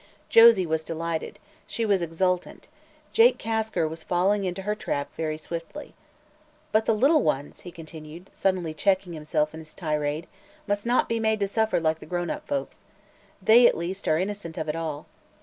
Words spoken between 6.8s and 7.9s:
the little ones," he